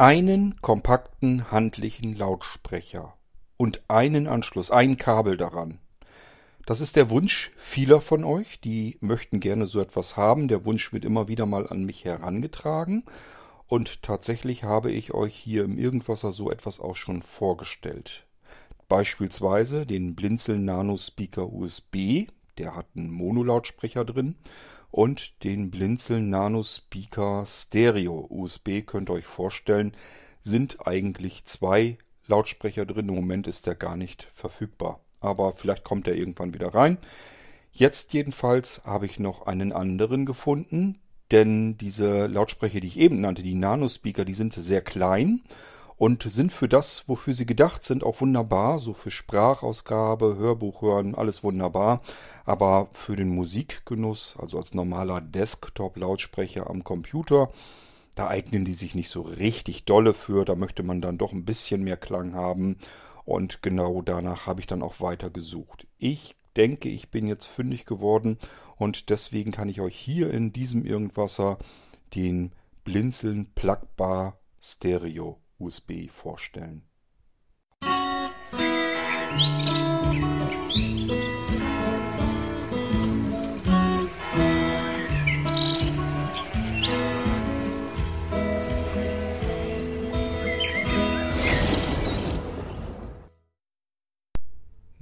[0.00, 3.18] einen kompakten handlichen Lautsprecher
[3.58, 5.78] und einen Anschluss, ein Kabel daran.
[6.64, 10.48] Das ist der Wunsch vieler von euch, die möchten gerne so etwas haben.
[10.48, 13.04] Der Wunsch wird immer wieder mal an mich herangetragen.
[13.66, 18.24] Und tatsächlich habe ich euch hier im Irgendwasser so etwas auch schon vorgestellt.
[18.88, 22.26] Beispielsweise den Blinzel Nano Speaker USB,
[22.60, 24.36] der hat einen Monolautsprecher drin
[24.90, 29.96] und den Blinzeln Nano Speaker Stereo USB könnt ihr euch vorstellen,
[30.42, 33.08] sind eigentlich zwei Lautsprecher drin.
[33.08, 35.00] Im Moment ist der gar nicht verfügbar.
[35.20, 36.98] Aber vielleicht kommt er irgendwann wieder rein.
[37.72, 40.98] Jetzt jedenfalls habe ich noch einen anderen gefunden,
[41.30, 45.42] denn diese Lautsprecher, die ich eben nannte, die Nano Speaker, die sind sehr klein
[46.00, 48.78] und sind für das, wofür sie gedacht sind, auch wunderbar.
[48.78, 52.00] So für Sprachausgabe, Hörbuch hören, alles wunderbar.
[52.46, 57.50] Aber für den Musikgenuss, also als normaler Desktop-Lautsprecher am Computer,
[58.14, 60.46] da eignen die sich nicht so richtig dolle für.
[60.46, 62.78] Da möchte man dann doch ein bisschen mehr Klang haben.
[63.26, 65.86] Und genau danach habe ich dann auch weiter gesucht.
[65.98, 68.38] Ich denke, ich bin jetzt fündig geworden
[68.78, 71.58] und deswegen kann ich euch hier in diesem Irgendwasser
[72.14, 72.52] den
[72.84, 76.82] Blinzeln Plugbar Stereo USB vorstellen.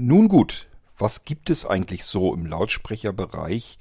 [0.01, 3.79] Nun gut, was gibt es eigentlich so im Lautsprecherbereich,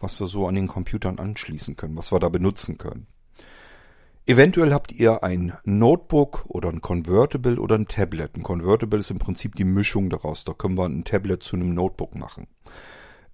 [0.00, 3.06] was wir so an den Computern anschließen können, was wir da benutzen können?
[4.28, 8.36] Eventuell habt ihr ein Notebook oder ein Convertible oder ein Tablet.
[8.36, 10.44] Ein Convertible ist im Prinzip die Mischung daraus.
[10.44, 12.46] Da können wir ein Tablet zu einem Notebook machen.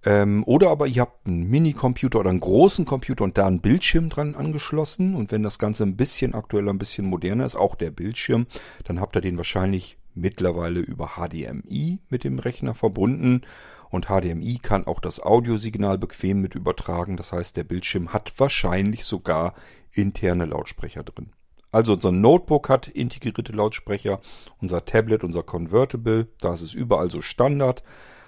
[0.05, 4.09] Ähm, oder aber ihr habt einen Mini-Computer oder einen großen Computer und da einen Bildschirm
[4.09, 5.17] dran angeschlossen.
[5.17, 8.47] Und wenn das Ganze ein bisschen aktueller, ein bisschen moderner ist, auch der Bildschirm,
[8.85, 13.43] dann habt ihr den wahrscheinlich mittlerweile über HDMI mit dem Rechner verbunden.
[13.91, 17.17] Und HDMI kann auch das Audiosignal bequem mit übertragen.
[17.17, 19.55] Das heißt, der Bildschirm hat wahrscheinlich sogar
[19.93, 21.31] interne Lautsprecher drin.
[21.75, 24.21] Also unser Notebook hat integrierte Lautsprecher,
[24.61, 27.83] unser Tablet, unser Convertible, da ist es überall so Standard.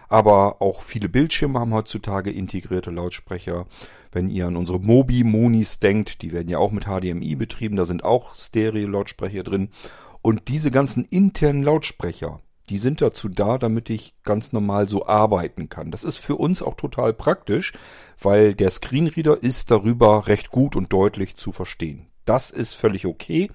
[0.09, 3.67] Aber auch viele Bildschirme haben heutzutage integrierte Lautsprecher.
[4.13, 8.05] Wenn ihr an unsere Mobi-Monis denkt, die werden ja auch mit HDMI betrieben, da sind
[8.05, 9.71] auch Stereo-Lautsprecher drin.
[10.27, 15.69] Und diese ganzen internen Lautsprecher, die sind dazu da, damit ich ganz normal so arbeiten
[15.69, 15.93] kann.
[15.93, 17.75] Das ist für uns auch total praktisch,
[18.21, 22.09] weil der Screenreader ist darüber recht gut und deutlich zu verstehen.
[22.25, 23.53] Das ist völlig okay.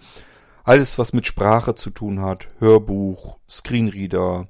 [0.64, 4.48] Alles, was mit Sprache zu tun hat, Hörbuch, Screenreader,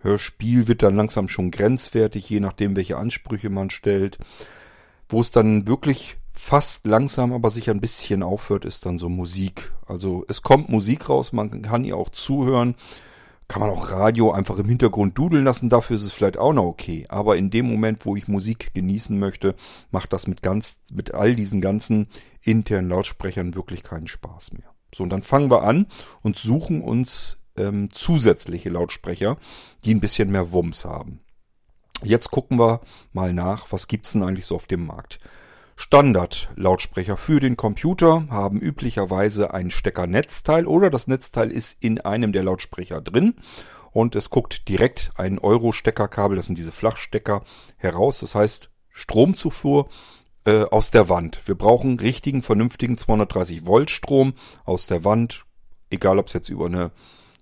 [0.00, 4.18] Hörspiel wird dann langsam schon grenzwertig, je nachdem, welche Ansprüche man stellt.
[5.08, 9.72] Wo es dann wirklich fast langsam, aber sich ein bisschen aufhört, ist dann so Musik.
[9.86, 12.74] Also es kommt Musik raus, man kann ihr auch zuhören
[13.48, 16.64] kann man auch Radio einfach im Hintergrund dudeln lassen, dafür ist es vielleicht auch noch
[16.64, 17.06] okay.
[17.08, 19.54] Aber in dem Moment, wo ich Musik genießen möchte,
[19.90, 22.08] macht das mit ganz, mit all diesen ganzen
[22.42, 24.74] internen Lautsprechern wirklich keinen Spaß mehr.
[24.94, 25.86] So, und dann fangen wir an
[26.22, 29.36] und suchen uns ähm, zusätzliche Lautsprecher,
[29.84, 31.20] die ein bisschen mehr Wumms haben.
[32.02, 32.80] Jetzt gucken wir
[33.12, 35.18] mal nach, was gibt's denn eigentlich so auf dem Markt.
[35.76, 42.42] Standard-Lautsprecher für den Computer haben üblicherweise ein Steckernetzteil oder das Netzteil ist in einem der
[42.42, 43.34] Lautsprecher drin
[43.92, 47.44] und es guckt direkt ein Euro-Steckerkabel, das sind diese Flachstecker,
[47.76, 48.20] heraus.
[48.20, 49.88] Das heißt Stromzufuhr
[50.44, 51.40] äh, aus der Wand.
[51.46, 54.32] Wir brauchen richtigen, vernünftigen 230 Volt Strom
[54.64, 55.44] aus der Wand,
[55.90, 56.90] egal ob es jetzt über eine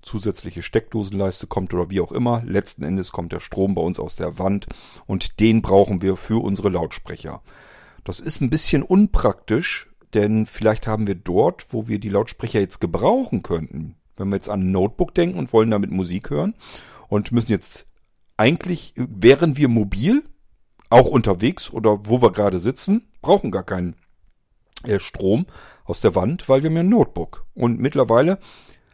[0.02, 2.42] zusätzliche Steckdosenleiste kommt oder wie auch immer.
[2.44, 4.66] Letzten Endes kommt der Strom bei uns aus der Wand
[5.06, 7.42] und den brauchen wir für unsere Lautsprecher.
[8.04, 12.80] Das ist ein bisschen unpraktisch, denn vielleicht haben wir dort, wo wir die Lautsprecher jetzt
[12.80, 16.54] gebrauchen könnten, wenn wir jetzt an ein Notebook denken und wollen damit Musik hören
[17.08, 17.86] und müssen jetzt
[18.36, 20.22] eigentlich, wären wir mobil,
[20.90, 23.96] auch unterwegs oder wo wir gerade sitzen, brauchen gar keinen
[24.86, 25.46] äh, Strom
[25.84, 27.46] aus der Wand, weil wir haben ja ein Notebook.
[27.54, 28.38] Und mittlerweile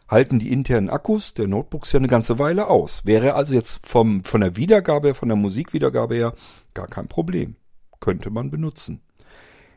[0.09, 3.05] halten die internen Akkus der Notebooks ja eine ganze Weile aus.
[3.07, 6.35] Wäre also jetzt vom, von der Wiedergabe, von der Musikwiedergabe her
[6.75, 7.57] gar kein Problem
[8.01, 9.03] könnte man benutzen.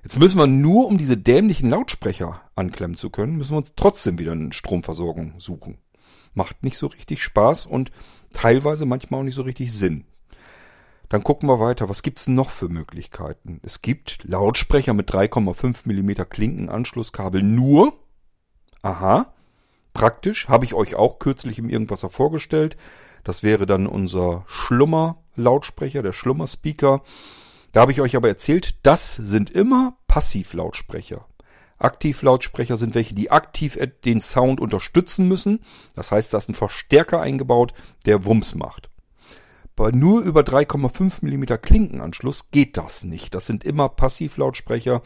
[0.04, 4.20] Jetzt müssen wir nur, um diese dämlichen Lautsprecher anklemmen zu können, müssen wir uns trotzdem
[4.20, 5.78] wieder eine Stromversorgung suchen.
[6.34, 7.92] Macht nicht so richtig Spaß und
[8.34, 10.06] teilweise manchmal auch nicht so richtig Sinn.
[11.14, 11.90] Dann gucken wir weiter.
[11.90, 13.60] Was gibt's noch für Möglichkeiten?
[13.62, 17.94] Es gibt Lautsprecher mit 3,5 Millimeter Klinkenanschlusskabel nur.
[18.82, 19.32] Aha.
[19.94, 20.50] Praktisch.
[20.50, 22.78] Habe ich euch auch kürzlich im Irgendwas vorgestellt.
[23.24, 27.04] Das wäre dann unser Schlummer-Lautsprecher, der Schlummer-Speaker.
[27.74, 31.26] Da habe ich euch aber erzählt, das sind immer Passivlautsprecher.
[31.80, 35.60] Aktivlautsprecher sind welche, die aktiv den Sound unterstützen müssen.
[35.96, 37.74] Das heißt, da ist ein Verstärker eingebaut,
[38.06, 38.90] der Wumms macht.
[39.76, 43.34] Bei nur über 3,5 mm Klinkenanschluss geht das nicht.
[43.34, 45.02] Das sind immer Passivlautsprecher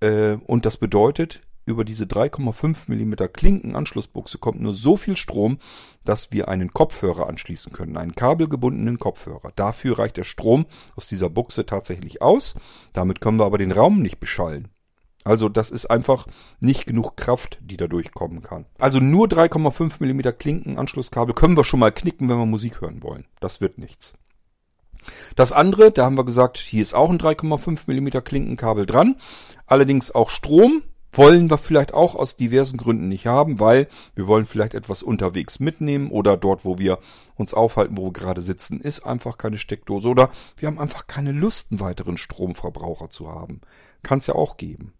[0.00, 5.58] äh, und das bedeutet, über diese 3,5 mm Klinkenanschlussbuchse kommt nur so viel Strom,
[6.04, 9.52] dass wir einen Kopfhörer anschließen können, einen kabelgebundenen Kopfhörer.
[9.56, 10.66] Dafür reicht der Strom
[10.96, 12.54] aus dieser Buchse tatsächlich aus.
[12.92, 14.68] Damit können wir aber den Raum nicht beschallen.
[15.24, 16.26] Also das ist einfach
[16.60, 18.66] nicht genug Kraft, die da durchkommen kann.
[18.78, 23.26] Also nur 3,5 mm Klinkenanschlusskabel können wir schon mal knicken, wenn wir Musik hören wollen.
[23.38, 24.14] Das wird nichts.
[25.36, 29.16] Das andere, da haben wir gesagt, hier ist auch ein 3,5 mm Klinkenkabel dran.
[29.66, 30.82] Allerdings auch Strom
[31.12, 35.60] wollen wir vielleicht auch aus diversen Gründen nicht haben, weil wir wollen vielleicht etwas unterwegs
[35.60, 36.98] mitnehmen oder dort, wo wir
[37.36, 41.32] uns aufhalten, wo wir gerade sitzen, ist einfach keine Steckdose oder wir haben einfach keine
[41.32, 43.60] Lust, einen weiteren Stromverbraucher zu haben.
[44.02, 44.94] Kann es ja auch geben.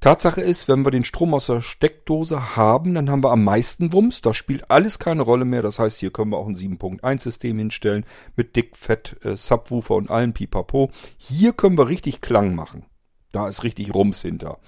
[0.00, 3.92] Tatsache ist, wenn wir den Strom aus der Steckdose haben, dann haben wir am meisten
[3.92, 4.20] Wumms.
[4.20, 5.60] Da spielt alles keine Rolle mehr.
[5.62, 8.04] Das heißt, hier können wir auch ein 7.1 System hinstellen
[8.36, 10.90] mit dick, fett, äh, Subwoofer und allen Pipapo.
[11.16, 12.84] Hier können wir richtig Klang machen.
[13.32, 14.58] Da ist richtig Rums hinter.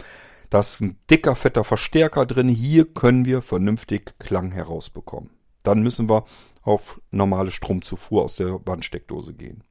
[0.51, 2.49] Da ist ein dicker, fetter Verstärker drin.
[2.49, 5.31] Hier können wir vernünftig Klang herausbekommen.
[5.63, 6.25] Dann müssen wir
[6.63, 9.65] auf normale Stromzufuhr aus der Bandsteckdose gehen.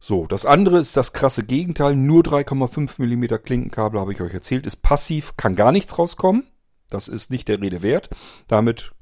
[0.00, 1.94] So, das andere ist das krasse Gegenteil.
[1.94, 6.44] Nur 3,5 mm Klinkenkabel, habe ich euch erzählt, ist passiv, kann gar nichts rauskommen.
[6.90, 8.10] Das ist nicht der Rede wert.
[8.48, 8.92] Damit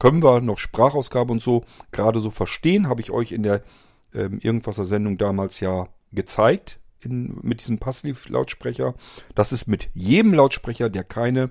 [0.00, 2.88] können wir noch Sprachausgabe und so gerade so verstehen.
[2.88, 3.62] Habe ich euch in der
[4.12, 6.79] ähm, Irgendwaser Sendung damals ja gezeigt.
[7.02, 8.94] In, mit diesem Passivlautsprecher.
[9.34, 11.50] Das ist mit jedem Lautsprecher, der keine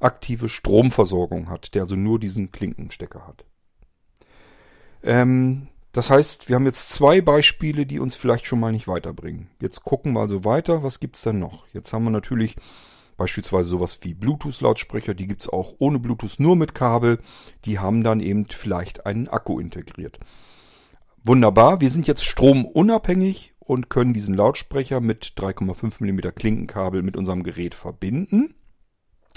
[0.00, 3.44] aktive Stromversorgung hat, der also nur diesen Klinkenstecker hat.
[5.02, 9.48] Ähm, das heißt, wir haben jetzt zwei Beispiele, die uns vielleicht schon mal nicht weiterbringen.
[9.60, 11.66] Jetzt gucken wir also weiter, was gibt's denn noch?
[11.72, 12.56] Jetzt haben wir natürlich
[13.16, 17.18] beispielsweise sowas wie Bluetooth-Lautsprecher, die gibt's auch ohne Bluetooth, nur mit Kabel.
[17.64, 20.18] Die haben dann eben vielleicht einen Akku integriert.
[21.24, 27.42] Wunderbar, wir sind jetzt stromunabhängig und können diesen Lautsprecher mit 3,5 mm Klinkenkabel mit unserem
[27.42, 28.54] Gerät verbinden.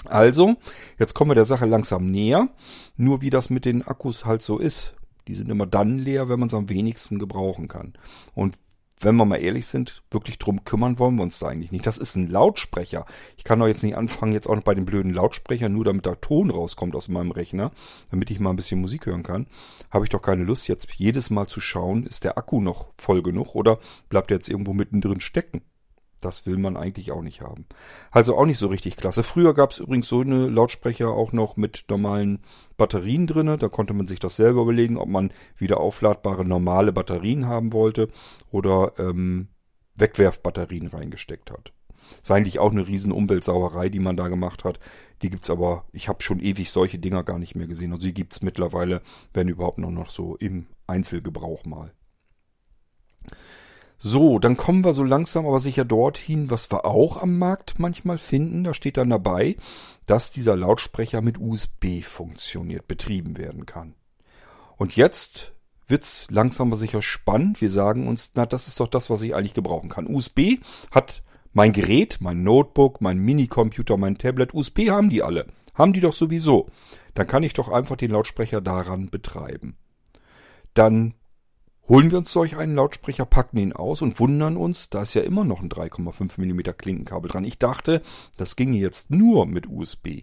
[0.04, 0.56] Also,
[0.98, 2.48] jetzt kommen wir der Sache langsam näher.
[2.96, 4.94] Nur wie das mit den Akkus halt so ist.
[5.28, 7.92] Die sind immer dann leer, wenn man es am wenigsten gebrauchen kann.
[8.34, 8.56] Und
[9.00, 11.86] wenn wir mal ehrlich sind, wirklich drum kümmern wollen wir uns da eigentlich nicht.
[11.86, 13.06] Das ist ein Lautsprecher.
[13.36, 16.06] Ich kann doch jetzt nicht anfangen, jetzt auch noch bei den blöden Lautsprechern, nur damit
[16.06, 17.72] der Ton rauskommt aus meinem Rechner,
[18.10, 19.46] damit ich mal ein bisschen Musik hören kann.
[19.90, 23.22] Habe ich doch keine Lust, jetzt jedes Mal zu schauen, ist der Akku noch voll
[23.22, 25.62] genug oder bleibt er jetzt irgendwo mittendrin stecken.
[26.20, 27.64] Das will man eigentlich auch nicht haben.
[28.10, 29.22] Also auch nicht so richtig klasse.
[29.22, 32.40] Früher gab es übrigens so eine Lautsprecher auch noch mit normalen
[32.76, 33.56] Batterien drinne.
[33.56, 38.08] Da konnte man sich das selber überlegen, ob man wieder aufladbare normale Batterien haben wollte
[38.50, 39.48] oder ähm,
[39.96, 41.72] Wegwerfbatterien reingesteckt hat.
[42.20, 44.78] ist eigentlich auch eine riesen Umweltsauerei, die man da gemacht hat.
[45.22, 47.92] Die gibt's aber, ich habe schon ewig solche Dinger gar nicht mehr gesehen.
[47.92, 49.00] Also die gibt's mittlerweile,
[49.32, 51.92] wenn überhaupt noch, noch so im Einzelgebrauch mal.
[54.02, 58.16] So, dann kommen wir so langsam aber sicher dorthin, was wir auch am Markt manchmal
[58.16, 58.64] finden.
[58.64, 59.56] Da steht dann dabei,
[60.06, 63.94] dass dieser Lautsprecher mit USB funktioniert, betrieben werden kann.
[64.78, 65.52] Und jetzt
[65.86, 67.60] wird's langsam aber sicher spannend.
[67.60, 70.06] Wir sagen uns, na, das ist doch das, was ich eigentlich gebrauchen kann.
[70.06, 70.60] USB
[70.90, 74.54] hat mein Gerät, mein Notebook, mein Minicomputer, mein Tablet.
[74.54, 75.46] USB haben die alle.
[75.74, 76.70] Haben die doch sowieso.
[77.12, 79.76] Dann kann ich doch einfach den Lautsprecher daran betreiben.
[80.72, 81.12] Dann
[81.90, 85.22] Holen wir uns solch einen Lautsprecher, packen ihn aus und wundern uns, da ist ja
[85.22, 87.42] immer noch ein 3,5 mm Klinkenkabel dran.
[87.42, 88.00] Ich dachte,
[88.36, 90.22] das ginge jetzt nur mit USB.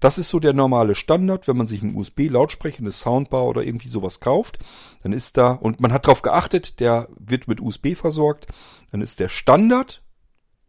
[0.00, 3.88] Das ist so der normale Standard, wenn man sich einen USB-Lautsprecher, eine Soundbar oder irgendwie
[3.88, 4.58] sowas kauft,
[5.02, 8.46] dann ist da, und man hat darauf geachtet, der wird mit USB versorgt,
[8.90, 10.02] dann ist der Standard,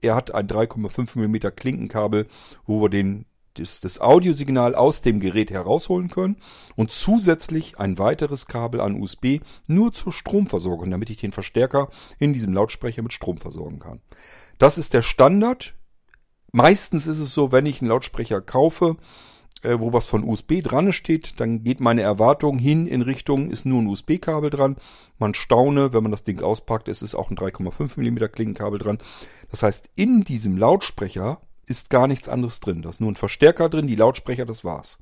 [0.02, 2.28] er hat ein 3,5 mm Klinkenkabel,
[2.66, 6.38] wo wir den das, das Audiosignal aus dem Gerät herausholen können
[6.76, 12.34] und zusätzlich ein weiteres Kabel an USB nur zur Stromversorgung, damit ich den Verstärker in
[12.34, 14.02] diesem Lautsprecher mit Strom versorgen kann.
[14.58, 15.74] Das ist der Standard.
[16.52, 18.98] Meistens ist es so, wenn ich einen Lautsprecher kaufe,
[19.66, 23.66] äh, wo was von USB dran steht, dann geht meine Erwartung hin in Richtung, ist
[23.66, 24.78] nur ein USB-Kabel dran.
[25.18, 29.00] Man staune, wenn man das Ding auspackt, es ist auch ein 3,5 mm Klinkenkabel dran.
[29.50, 32.82] Das heißt, in diesem Lautsprecher ist gar nichts anderes drin.
[32.82, 34.98] Da ist nur ein Verstärker drin, die Lautsprecher, das war's.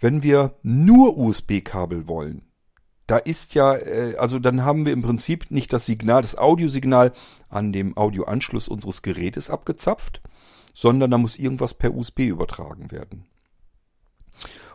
[0.00, 2.44] Wenn wir nur USB-Kabel wollen,
[3.06, 7.12] da ist ja, äh, also dann haben wir im Prinzip nicht das Signal, das Audiosignal
[7.48, 10.22] an dem Audioanschluss unseres Gerätes abgezapft,
[10.72, 13.26] sondern da muss irgendwas per USB übertragen werden.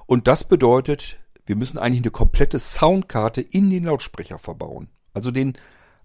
[0.05, 4.89] Und das bedeutet, wir müssen eigentlich eine komplette Soundkarte in den Lautsprecher verbauen.
[5.13, 5.57] Also den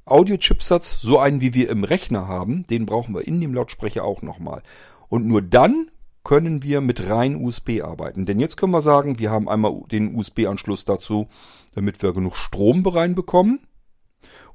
[0.05, 4.23] Audio-Chipsatz, so einen wie wir im Rechner haben, den brauchen wir in dem Lautsprecher auch
[4.23, 4.63] nochmal.
[5.09, 5.91] Und nur dann
[6.25, 8.27] können wir mit rein USB arbeiten.
[8.27, 11.29] Denn jetzt können wir sagen, wir haben einmal den USB-Anschluss dazu,
[11.75, 13.61] damit wir genug Strom reinbekommen.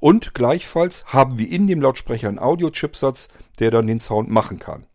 [0.00, 3.28] Und gleichfalls haben wir in dem Lautsprecher einen Audio-Chipsatz,
[3.58, 4.86] der dann den Sound machen kann.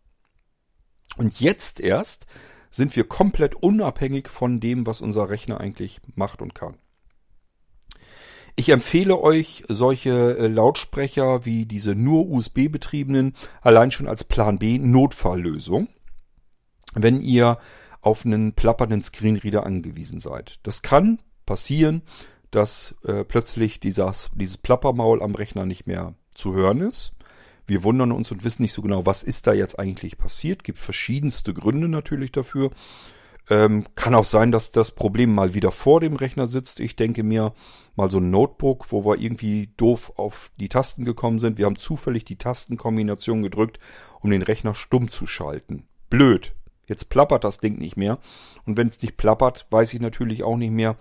[1.16, 2.26] Und jetzt erst
[2.70, 6.76] sind wir komplett unabhängig von dem, was unser Rechner eigentlich macht und kann.
[8.56, 14.58] Ich empfehle euch solche äh, Lautsprecher wie diese nur USB betriebenen allein schon als Plan
[14.58, 15.88] B Notfalllösung,
[16.94, 17.58] wenn ihr
[18.00, 20.60] auf einen plappernden Screenreader angewiesen seid.
[20.62, 22.02] Das kann passieren,
[22.50, 27.12] dass äh, plötzlich dieses, dieses Plappermaul am Rechner nicht mehr zu hören ist.
[27.66, 30.62] Wir wundern uns und wissen nicht so genau, was ist da jetzt eigentlich passiert.
[30.62, 32.70] Gibt verschiedenste Gründe natürlich dafür.
[33.50, 36.80] Ähm, kann auch sein, dass das Problem mal wieder vor dem Rechner sitzt.
[36.80, 37.52] Ich denke mir
[37.94, 41.58] mal so ein Notebook, wo wir irgendwie doof auf die Tasten gekommen sind.
[41.58, 43.78] Wir haben zufällig die Tastenkombination gedrückt,
[44.20, 45.84] um den Rechner stumm zu schalten.
[46.08, 46.54] Blöd.
[46.86, 48.18] Jetzt plappert das Ding nicht mehr.
[48.66, 50.96] Und wenn es nicht plappert, weiß ich natürlich auch nicht mehr,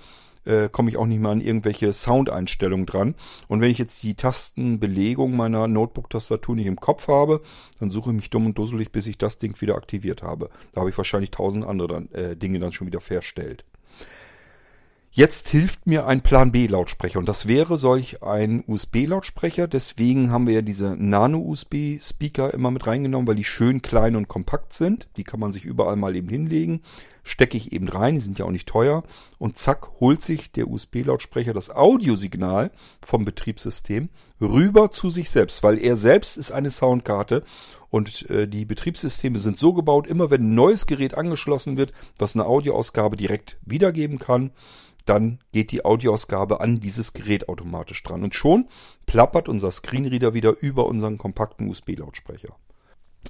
[0.46, 3.16] äh, komme ich auch nicht mehr an irgendwelche Soundeinstellungen dran.
[3.48, 7.42] Und wenn ich jetzt die Tastenbelegung meiner Notebook-Tastatur nicht im Kopf habe,
[7.80, 10.50] dann suche ich mich dumm und dusselig, bis ich das Ding wieder aktiviert habe.
[10.74, 13.66] Da habe ich wahrscheinlich tausend andere dann, äh, Dinge dann schon wieder verstellt.
[15.16, 19.68] Jetzt hilft mir ein Plan B Lautsprecher und das wäre solch ein USB Lautsprecher.
[19.68, 24.16] Deswegen haben wir ja diese Nano USB Speaker immer mit reingenommen, weil die schön klein
[24.16, 25.08] und kompakt sind.
[25.18, 26.82] Die kann man sich überall mal eben hinlegen.
[27.24, 29.04] Stecke ich eben rein, die sind ja auch nicht teuer.
[29.40, 32.72] Und zack, holt sich der USB Lautsprecher das Audiosignal
[33.06, 34.10] vom Betriebssystem
[34.42, 37.44] rüber zu sich selbst, weil er selbst ist eine Soundkarte
[37.94, 42.36] und äh, die Betriebssysteme sind so gebaut, immer wenn ein neues Gerät angeschlossen wird, was
[42.36, 44.50] eine Audioausgabe direkt wiedergeben kann,
[45.06, 48.24] dann geht die Audioausgabe an dieses Gerät automatisch dran.
[48.24, 48.68] Und schon
[49.06, 52.56] plappert unser Screenreader wieder über unseren kompakten USB-Lautsprecher.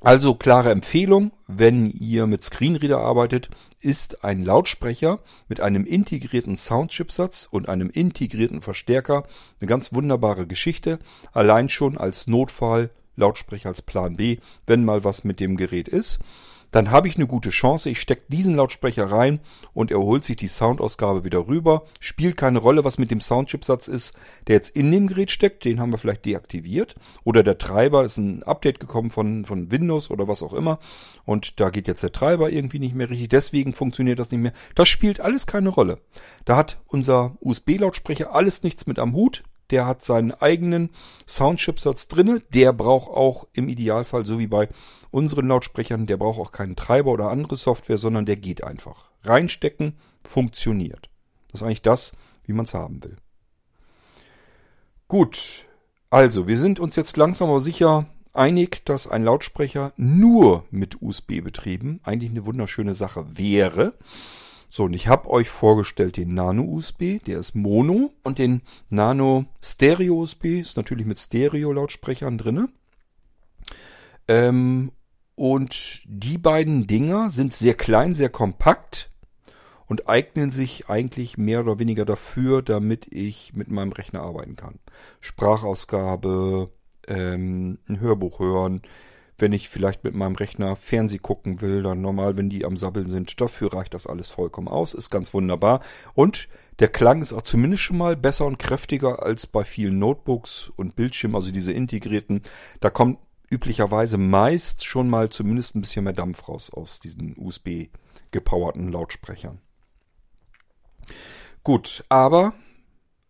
[0.01, 7.47] Also klare Empfehlung, wenn ihr mit Screenreader arbeitet, ist ein Lautsprecher mit einem integrierten Soundchipsatz
[7.49, 9.23] und einem integrierten Verstärker
[9.59, 10.99] eine ganz wunderbare Geschichte.
[11.31, 16.19] Allein schon als Notfall Lautsprecher als Plan B, wenn mal was mit dem Gerät ist
[16.73, 17.91] dann habe ich eine gute Chance.
[17.91, 19.39] Ich stecke diesen Lautsprecher rein
[19.73, 21.83] und er holt sich die Soundausgabe wieder rüber.
[21.99, 24.15] Spielt keine Rolle, was mit dem Soundchipsatz ist,
[24.47, 25.65] der jetzt in dem Gerät steckt.
[25.65, 26.95] Den haben wir vielleicht deaktiviert.
[27.23, 30.79] Oder der Treiber ist ein Update gekommen von, von Windows oder was auch immer.
[31.25, 33.29] Und da geht jetzt der Treiber irgendwie nicht mehr richtig.
[33.29, 34.53] Deswegen funktioniert das nicht mehr.
[34.73, 35.99] Das spielt alles keine Rolle.
[36.45, 40.91] Da hat unser USB-Lautsprecher alles nichts mit am Hut der hat seinen eigenen
[41.27, 42.41] Soundchipsatz drinne.
[42.53, 44.69] Der braucht auch im Idealfall, so wie bei
[45.09, 49.09] unseren Lautsprechern, der braucht auch keinen Treiber oder andere Software, sondern der geht einfach.
[49.23, 51.09] Reinstecken, funktioniert.
[51.51, 52.13] Das ist eigentlich das,
[52.45, 53.15] wie man es haben will.
[55.07, 55.65] Gut,
[56.11, 61.41] also wir sind uns jetzt langsam aber sicher einig, dass ein Lautsprecher nur mit USB
[61.43, 63.93] betrieben eigentlich eine wunderschöne Sache wäre.
[64.75, 68.11] So, und ich habe euch vorgestellt den Nano-USB, der ist Mono.
[68.23, 72.69] Und den Nano-Stereo-USB ist natürlich mit Stereo-Lautsprechern drinne.
[74.27, 74.91] Ähm,
[75.35, 79.11] und die beiden Dinger sind sehr klein, sehr kompakt
[79.85, 84.79] und eignen sich eigentlich mehr oder weniger dafür, damit ich mit meinem Rechner arbeiten kann.
[85.19, 86.71] Sprachausgabe,
[87.07, 88.81] ähm, ein Hörbuch hören,
[89.37, 93.09] wenn ich vielleicht mit meinem Rechner Fernseh gucken will, dann normal, wenn die am Sabbeln
[93.09, 95.81] sind, dafür reicht das alles vollkommen aus, ist ganz wunderbar.
[96.13, 96.47] Und
[96.79, 100.95] der Klang ist auch zumindest schon mal besser und kräftiger als bei vielen Notebooks und
[100.95, 102.41] Bildschirmen, also diese integrierten.
[102.79, 107.87] Da kommt üblicherweise meist schon mal zumindest ein bisschen mehr Dampf raus aus diesen USB
[108.31, 109.59] gepowerten Lautsprechern.
[111.63, 112.53] Gut, aber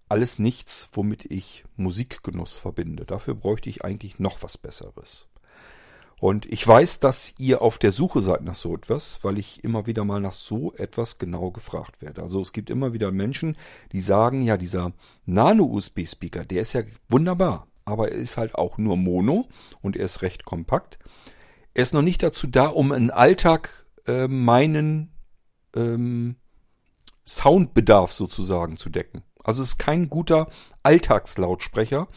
[0.09, 3.05] alles nichts, womit ich Musikgenuss verbinde.
[3.05, 5.27] Dafür bräuchte ich eigentlich noch was Besseres.
[6.23, 9.87] Und ich weiß, dass ihr auf der Suche seid nach so etwas, weil ich immer
[9.87, 12.23] wieder mal nach so etwas genau gefragt werde.
[12.23, 13.57] Also es gibt immer wieder Menschen,
[13.91, 14.93] die sagen, ja, dieser
[15.25, 19.49] Nano-USB-Speaker, der ist ja wunderbar, aber er ist halt auch nur Mono
[19.81, 20.97] und er ist recht kompakt.
[21.73, 25.11] Er ist noch nicht dazu da, um im Alltag äh, meinen
[25.75, 26.37] ähm,
[27.25, 29.23] Soundbedarf sozusagen zu decken.
[29.43, 30.47] Also es ist kein guter
[30.83, 32.07] Alltagslautsprecher,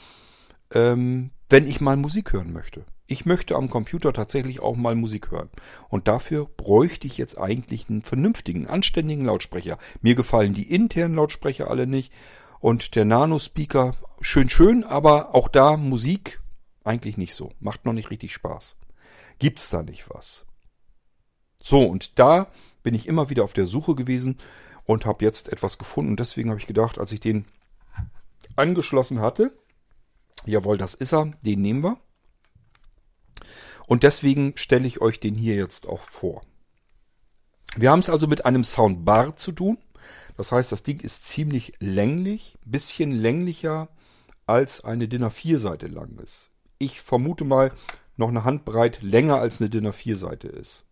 [0.73, 2.85] ähm, wenn ich mal Musik hören möchte.
[3.09, 5.49] Ich möchte am Computer tatsächlich auch mal Musik hören.
[5.89, 9.79] Und dafür bräuchte ich jetzt eigentlich einen vernünftigen, anständigen Lautsprecher.
[10.03, 12.13] Mir gefallen die internen Lautsprecher alle nicht.
[12.59, 16.41] Und der Nano-Speaker, schön, schön, aber auch da Musik
[16.83, 17.53] eigentlich nicht so.
[17.61, 18.77] Macht noch nicht richtig Spaß.
[19.39, 20.47] Gibt's da nicht was?
[21.61, 22.49] So, und da
[22.83, 24.39] bin ich immer wieder auf der Suche gewesen
[24.85, 26.13] und habe jetzt etwas gefunden.
[26.13, 27.45] Und deswegen habe ich gedacht, als ich den
[28.57, 29.57] angeschlossen hatte,
[30.45, 31.33] Jawohl, das ist er.
[31.43, 31.99] Den nehmen wir.
[33.87, 36.43] Und deswegen stelle ich euch den hier jetzt auch vor.
[37.77, 39.79] Wir haben es also mit einem Soundbar zu tun.
[40.37, 43.89] Das heißt, das Ding ist ziemlich länglich, bisschen länglicher
[44.47, 46.51] als eine DIN A4-Seite lang ist.
[46.79, 47.73] Ich vermute mal
[48.17, 50.85] noch eine Handbreit länger als eine DIN A4-Seite ist.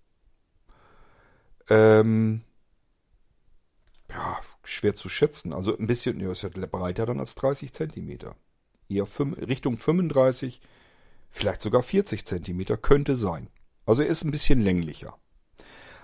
[1.68, 2.42] Ähm,
[4.10, 5.52] ja, schwer zu schätzen.
[5.52, 8.36] Also ein bisschen, ja, ist ja breiter dann als 30 Zentimeter.
[8.88, 9.06] Eher
[9.46, 10.60] Richtung 35,
[11.30, 13.48] vielleicht sogar 40 Zentimeter könnte sein.
[13.86, 15.18] Also er ist ein bisschen länglicher.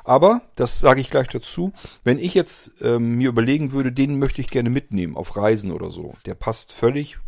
[0.05, 1.73] Aber, das sage ich gleich dazu,
[2.05, 5.91] wenn ich jetzt ähm, mir überlegen würde, den möchte ich gerne mitnehmen auf Reisen oder
[5.91, 7.19] so, der passt völlig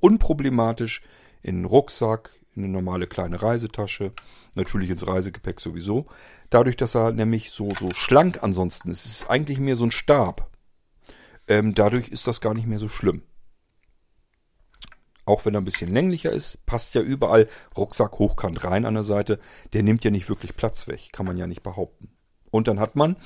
[0.00, 1.02] unproblematisch
[1.42, 4.12] in einen Rucksack, in eine normale kleine Reisetasche,
[4.54, 6.06] natürlich ins Reisegepäck sowieso.
[6.50, 9.92] Dadurch, dass er nämlich so, so schlank ansonsten ist, es ist eigentlich mehr so ein
[9.92, 10.50] Stab.
[11.48, 13.22] Ähm, dadurch ist das gar nicht mehr so schlimm.
[15.24, 19.04] Auch wenn er ein bisschen länglicher ist, passt ja überall Rucksack hochkant rein an der
[19.04, 19.38] Seite.
[19.72, 22.10] Der nimmt ja nicht wirklich Platz weg, kann man ja nicht behaupten.
[22.50, 23.16] Und dann hat man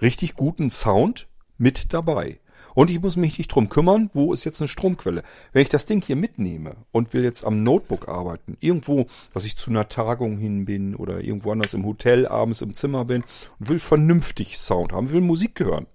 [0.00, 1.28] richtig guten Sound
[1.58, 2.40] mit dabei.
[2.74, 5.22] Und ich muss mich nicht drum kümmern, wo ist jetzt eine Stromquelle.
[5.52, 9.56] Wenn ich das Ding hier mitnehme und will jetzt am Notebook arbeiten, irgendwo, dass ich
[9.56, 13.24] zu einer Tagung hin bin oder irgendwo anders im Hotel abends im Zimmer bin
[13.58, 15.86] und will vernünftig Sound haben, will Musik hören.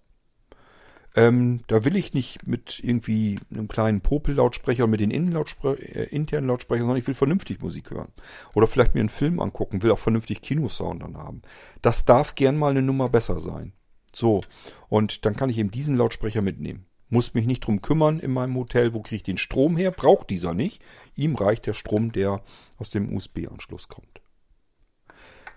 [1.15, 6.09] Ähm, da will ich nicht mit irgendwie einem kleinen Popel-Lautsprecher und mit den Innenlautspre äh,
[6.09, 8.11] internen Lautsprechern, sondern ich will vernünftig Musik hören.
[8.53, 11.41] Oder vielleicht mir einen Film angucken, will auch vernünftig Kinosound dann haben.
[11.81, 13.71] Das darf gern mal eine Nummer besser sein.
[14.13, 14.41] So,
[14.89, 16.85] und dann kann ich eben diesen Lautsprecher mitnehmen.
[17.07, 19.91] Muss mich nicht drum kümmern in meinem Hotel, wo kriege ich den Strom her?
[19.91, 20.81] Braucht dieser nicht.
[21.15, 22.41] Ihm reicht der Strom, der
[22.77, 24.21] aus dem USB-Anschluss kommt.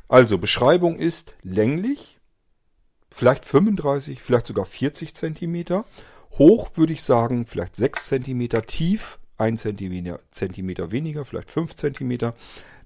[0.08, 2.17] Also, Beschreibung ist länglich,
[3.18, 5.84] vielleicht 35, vielleicht sogar 40 Zentimeter.
[6.38, 12.34] Hoch würde ich sagen, vielleicht 6 Zentimeter tief, 1 Zentimeter, Zentimeter weniger, vielleicht 5 Zentimeter.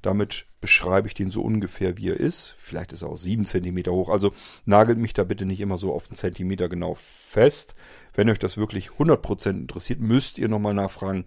[0.00, 2.54] Damit beschreibe ich den so ungefähr, wie er ist.
[2.56, 4.08] Vielleicht ist er auch 7 Zentimeter hoch.
[4.08, 4.32] Also
[4.64, 7.74] nagelt mich da bitte nicht immer so auf den Zentimeter genau fest.
[8.14, 11.26] Wenn euch das wirklich 100% interessiert, müsst ihr nochmal nachfragen.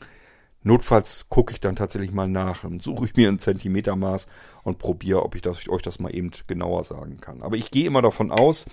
[0.66, 4.26] Notfalls gucke ich dann tatsächlich mal nach und suche ich mir ein Zentimetermaß
[4.64, 7.44] und probiere, ob ich das, euch das mal eben genauer sagen kann.
[7.44, 8.66] Aber ich gehe immer davon aus,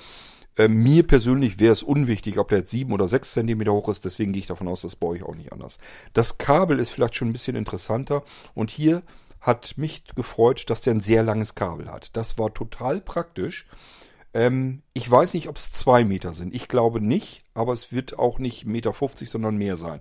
[0.56, 4.06] äh, mir persönlich wäre es unwichtig, ob der jetzt sieben oder sechs Zentimeter hoch ist,
[4.06, 5.78] deswegen gehe ich davon aus, das baue ich auch nicht anders.
[6.14, 8.22] Das Kabel ist vielleicht schon ein bisschen interessanter
[8.54, 9.02] und hier
[9.42, 12.16] hat mich gefreut, dass der ein sehr langes Kabel hat.
[12.16, 13.66] Das war total praktisch.
[14.32, 16.54] Ähm, ich weiß nicht, ob es zwei Meter sind.
[16.54, 20.00] Ich glaube nicht, aber es wird auch nicht Meter 50, sondern mehr sein.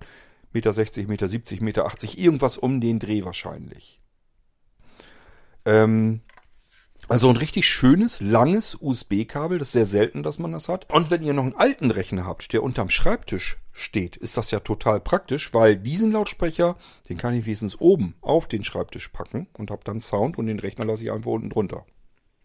[0.53, 4.01] Meter 60, Meter 70, Meter 80, irgendwas um den Dreh wahrscheinlich.
[5.65, 6.21] Ähm,
[7.07, 9.57] also ein richtig schönes, langes USB-Kabel.
[9.57, 10.89] Das ist sehr selten, dass man das hat.
[10.89, 14.59] Und wenn ihr noch einen alten Rechner habt, der unterm Schreibtisch steht, ist das ja
[14.59, 16.77] total praktisch, weil diesen Lautsprecher,
[17.09, 20.59] den kann ich wenigstens oben auf den Schreibtisch packen und habe dann Sound und den
[20.59, 21.85] Rechner lasse ich einfach unten drunter.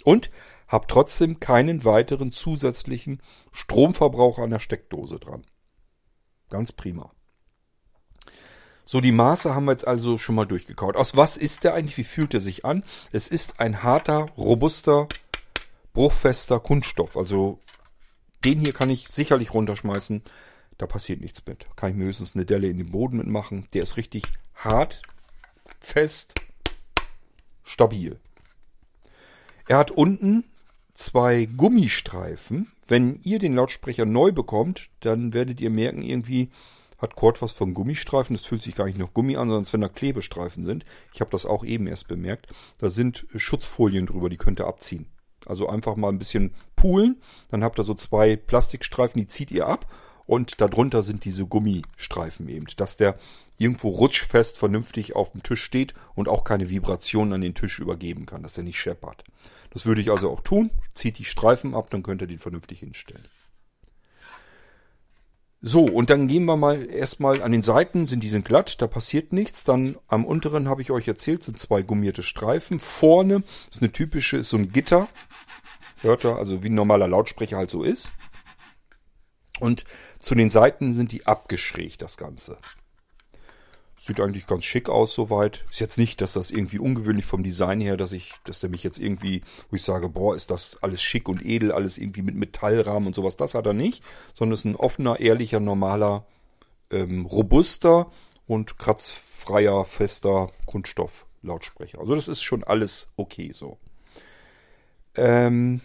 [0.04, 0.30] Und
[0.68, 3.20] habe trotzdem keinen weiteren zusätzlichen
[3.52, 5.44] Stromverbrauch an der Steckdose dran.
[6.48, 7.12] Ganz prima.
[8.88, 10.94] So, die Maße haben wir jetzt also schon mal durchgekaut.
[10.94, 11.96] Aus was ist der eigentlich?
[11.96, 12.84] Wie fühlt er sich an?
[13.10, 15.08] Es ist ein harter, robuster,
[15.92, 17.16] bruchfester Kunststoff.
[17.16, 17.58] Also
[18.44, 20.22] den hier kann ich sicherlich runterschmeißen.
[20.78, 21.66] Da passiert nichts mit.
[21.74, 23.66] Kann ich mir höchstens eine Delle in den Boden mitmachen.
[23.74, 24.22] Der ist richtig
[24.54, 25.02] hart,
[25.80, 26.34] fest,
[27.64, 28.20] stabil.
[29.66, 30.44] Er hat unten
[30.94, 32.70] zwei Gummistreifen.
[32.86, 36.50] Wenn ihr den Lautsprecher neu bekommt, dann werdet ihr merken, irgendwie
[36.98, 38.36] hat Kord was von Gummistreifen.
[38.36, 40.84] Das fühlt sich gar nicht nach Gummi an, sondern wenn da Klebestreifen sind.
[41.12, 42.48] Ich habe das auch eben erst bemerkt.
[42.78, 45.06] Da sind Schutzfolien drüber, die könnt ihr abziehen.
[45.44, 47.20] Also einfach mal ein bisschen poolen.
[47.50, 49.86] Dann habt ihr so zwei Plastikstreifen, die zieht ihr ab
[50.26, 53.16] und darunter sind diese Gummistreifen eben, dass der
[53.58, 58.26] irgendwo rutschfest vernünftig auf dem Tisch steht und auch keine Vibrationen an den Tisch übergeben
[58.26, 59.24] kann, dass er nicht scheppert.
[59.70, 60.70] Das würde ich also auch tun.
[60.94, 63.24] Zieht die Streifen ab, dann könnt ihr den vernünftig hinstellen.
[65.68, 68.86] So, und dann gehen wir mal erstmal an den Seiten, sind die sind glatt, da
[68.86, 69.64] passiert nichts.
[69.64, 72.78] Dann am unteren habe ich euch erzählt, sind zwei gummierte Streifen.
[72.78, 75.08] Vorne ist eine typische, ist so ein Gitter.
[76.02, 78.12] Hört ihr, also wie ein normaler Lautsprecher halt so ist.
[79.58, 79.84] Und
[80.20, 82.58] zu den Seiten sind die abgeschrägt, das Ganze.
[84.06, 85.64] Sieht eigentlich ganz schick aus soweit.
[85.68, 88.84] Ist jetzt nicht, dass das irgendwie ungewöhnlich vom Design her, dass ich, dass der mich
[88.84, 92.36] jetzt irgendwie, wo ich sage, boah, ist das alles schick und edel, alles irgendwie mit
[92.36, 93.36] Metallrahmen und sowas.
[93.36, 96.24] Das hat er nicht, sondern ist ein offener, ehrlicher, normaler,
[96.92, 98.12] ähm, robuster
[98.46, 101.98] und kratzfreier, fester Kunststoff-Lautsprecher.
[101.98, 103.76] Also das ist schon alles okay so.
[105.16, 105.80] Ähm,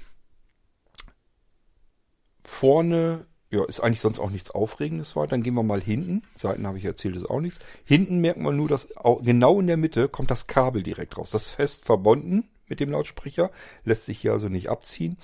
[2.44, 5.28] vorne ja, ist eigentlich sonst auch nichts Aufregendes war.
[5.28, 6.22] Dann gehen wir mal hinten.
[6.36, 7.60] Seiten habe ich erzählt, ist auch nichts.
[7.84, 8.88] Hinten merkt man nur, dass
[9.22, 11.32] genau in der Mitte kommt das Kabel direkt raus.
[11.32, 13.52] Das fest verbunden mit dem Lautsprecher,
[13.84, 15.18] lässt sich hier also nicht abziehen.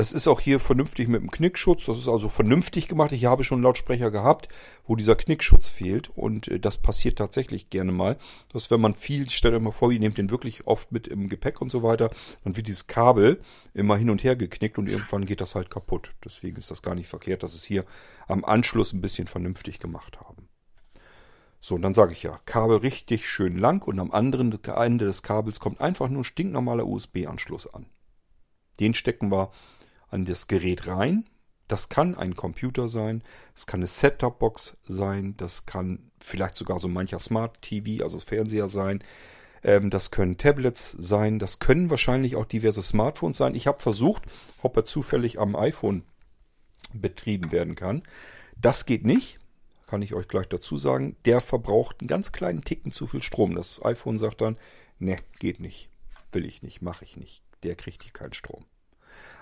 [0.00, 1.84] Das ist auch hier vernünftig mit dem Knickschutz.
[1.84, 3.12] Das ist also vernünftig gemacht.
[3.12, 4.48] Ich habe schon Lautsprecher gehabt,
[4.86, 6.08] wo dieser Knickschutz fehlt.
[6.16, 8.16] Und äh, das passiert tatsächlich gerne mal.
[8.50, 11.28] Dass wenn man viel, stellt euch mal vor, ihr nehmt den wirklich oft mit im
[11.28, 12.08] Gepäck und so weiter,
[12.44, 13.42] dann wird dieses Kabel
[13.74, 16.12] immer hin und her geknickt und irgendwann geht das halt kaputt.
[16.24, 17.84] Deswegen ist das gar nicht verkehrt, dass es hier
[18.26, 20.48] am Anschluss ein bisschen vernünftig gemacht haben.
[21.60, 25.22] So, und dann sage ich ja, Kabel richtig schön lang und am anderen Ende des
[25.22, 27.84] Kabels kommt einfach nur ein stinknormaler USB-Anschluss an.
[28.80, 29.50] Den stecken wir
[30.10, 31.24] an das Gerät rein.
[31.68, 33.22] Das kann ein Computer sein,
[33.54, 39.04] es kann eine Set-Top-Box sein, das kann vielleicht sogar so mancher Smart-TV, also Fernseher sein.
[39.62, 43.54] Ähm, das können Tablets sein, das können wahrscheinlich auch diverse Smartphones sein.
[43.54, 44.24] Ich habe versucht,
[44.62, 46.02] ob er zufällig am iPhone
[46.92, 48.02] betrieben werden kann.
[48.60, 49.38] Das geht nicht,
[49.86, 51.16] kann ich euch gleich dazu sagen.
[51.24, 53.54] Der verbraucht einen ganz kleinen Ticken zu viel Strom.
[53.54, 54.56] Das iPhone sagt dann,
[54.98, 55.88] ne, geht nicht,
[56.32, 57.44] will ich nicht, mache ich nicht.
[57.62, 58.64] Der kriegt hier keinen Strom.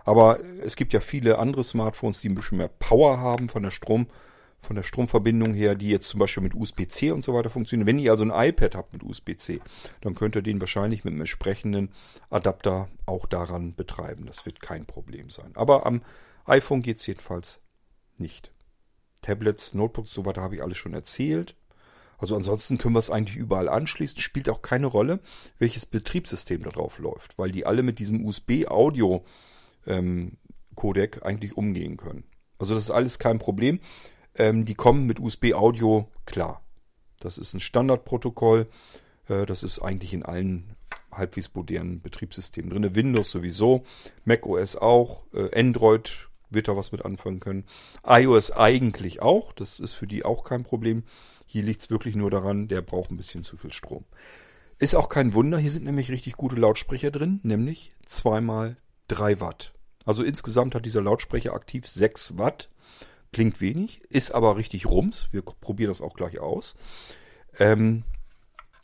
[0.04, 3.70] Aber es gibt ja viele andere Smartphones, die ein bisschen mehr Power haben von der
[3.70, 4.06] Strom,
[4.60, 7.86] von der Stromverbindung her, die jetzt zum Beispiel mit USB-C und so weiter funktionieren.
[7.86, 9.60] Wenn ihr also ein iPad habt mit USB-C,
[10.00, 11.90] dann könnt ihr den wahrscheinlich mit einem entsprechenden
[12.30, 14.26] Adapter auch daran betreiben.
[14.26, 15.52] Das wird kein Problem sein.
[15.54, 16.02] Aber am
[16.46, 17.60] iPhone geht es jedenfalls
[18.16, 18.52] nicht.
[19.22, 21.54] Tablets, Notebooks, so weiter habe ich alles schon erzählt.
[22.18, 24.20] Also ansonsten können wir es eigentlich überall anschließen.
[24.20, 25.20] Spielt auch keine Rolle,
[25.58, 29.24] welches Betriebssystem da drauf läuft, weil die alle mit diesem USB-Audio
[29.88, 30.36] ähm,
[30.74, 32.24] Codec eigentlich umgehen können.
[32.58, 33.80] Also das ist alles kein Problem.
[34.34, 36.62] Ähm, die kommen mit USB-Audio klar.
[37.20, 38.68] Das ist ein Standardprotokoll.
[39.28, 40.76] Äh, das ist eigentlich in allen
[41.10, 42.94] halbwegs modernen Betriebssystemen drin.
[42.94, 43.84] Windows sowieso,
[44.24, 47.64] Mac OS auch, äh, Android wird da was mit anfangen können.
[48.06, 49.52] iOS eigentlich auch.
[49.52, 51.02] Das ist für die auch kein Problem.
[51.46, 54.04] Hier liegt es wirklich nur daran, der braucht ein bisschen zu viel Strom.
[54.78, 58.76] Ist auch kein Wunder, hier sind nämlich richtig gute Lautsprecher drin, nämlich zweimal
[59.08, 59.72] 3 Watt.
[60.04, 62.68] Also insgesamt hat dieser Lautsprecher aktiv 6 Watt.
[63.32, 65.28] Klingt wenig, ist aber richtig rums.
[65.32, 66.74] Wir probieren das auch gleich aus.
[67.58, 68.04] Ähm,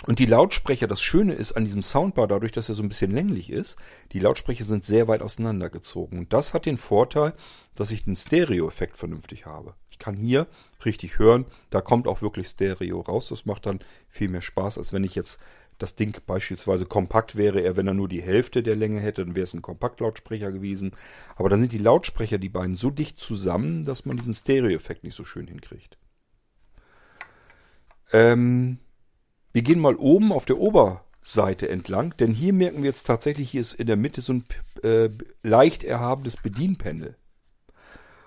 [0.06, 3.10] und die Lautsprecher, das Schöne ist an diesem Soundbar, dadurch, dass er so ein bisschen
[3.10, 3.78] länglich ist,
[4.12, 6.18] die Lautsprecher sind sehr weit auseinandergezogen.
[6.18, 7.32] Und das hat den Vorteil,
[7.74, 9.74] dass ich den Stereo-Effekt vernünftig habe.
[9.90, 10.46] Ich kann hier
[10.84, 13.28] richtig hören, da kommt auch wirklich Stereo raus.
[13.28, 15.40] Das macht dann viel mehr Spaß, als wenn ich jetzt
[15.78, 19.34] das Ding beispielsweise kompakt wäre, er wenn er nur die Hälfte der Länge hätte, dann
[19.34, 20.92] wäre es ein Kompaktlautsprecher gewesen.
[21.36, 25.16] Aber dann sind die Lautsprecher, die beiden, so dicht zusammen, dass man diesen Stereo-Effekt nicht
[25.16, 25.98] so schön hinkriegt.
[28.12, 28.78] Ähm,
[29.52, 33.60] wir gehen mal oben auf der Oberseite entlang, denn hier merken wir jetzt tatsächlich, hier
[33.60, 34.44] ist in der Mitte so ein
[34.82, 35.10] äh,
[35.42, 37.16] leicht erhabenes Bedienpanel.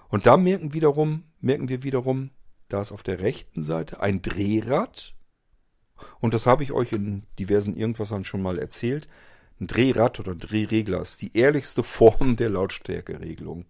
[0.10, 2.32] Und da merken wiederum, merken wir wiederum,
[2.70, 5.17] da ist auf der rechten Seite ein Drehrad
[6.20, 9.08] und das habe ich euch in diversen Irgendwassern schon mal erzählt.
[9.60, 13.66] Ein Drehrad oder Drehregler ist die ehrlichste Form der Lautstärkeregelung.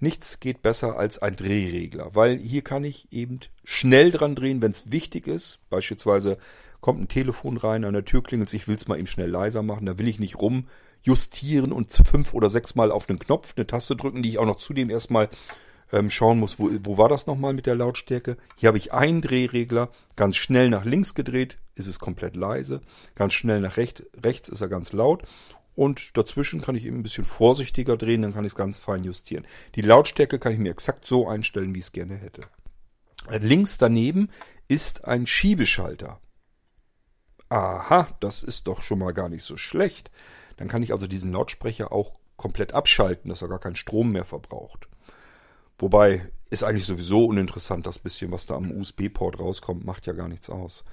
[0.00, 4.72] Nichts geht besser als ein Drehregler, weil hier kann ich eben schnell dran drehen, wenn
[4.72, 5.60] es wichtig ist.
[5.70, 6.36] Beispielsweise
[6.80, 9.62] kommt ein Telefon rein, an der Tür klingelt ich will es mal eben schnell leiser
[9.62, 9.86] machen.
[9.86, 13.96] Da will ich nicht rumjustieren und fünf oder sechs Mal auf den Knopf eine Taste
[13.96, 15.30] drücken, die ich auch noch zudem erstmal
[15.94, 18.36] ähm, schauen muss, wo, wo war das nochmal mit der Lautstärke.
[18.56, 22.80] Hier habe ich einen Drehregler, ganz schnell nach links gedreht, ist es komplett leise,
[23.14, 25.22] ganz schnell nach recht, rechts ist er ganz laut
[25.76, 29.04] und dazwischen kann ich eben ein bisschen vorsichtiger drehen, dann kann ich es ganz fein
[29.04, 29.46] justieren.
[29.76, 32.42] Die Lautstärke kann ich mir exakt so einstellen, wie ich es gerne hätte.
[33.30, 34.30] Links daneben
[34.68, 36.20] ist ein Schiebeschalter.
[37.48, 40.10] Aha, das ist doch schon mal gar nicht so schlecht.
[40.56, 44.24] Dann kann ich also diesen Lautsprecher auch komplett abschalten, dass er gar keinen Strom mehr
[44.24, 44.88] verbraucht.
[45.78, 50.28] Wobei ist eigentlich sowieso uninteressant, das bisschen, was da am USB-Port rauskommt, macht ja gar
[50.28, 50.84] nichts aus.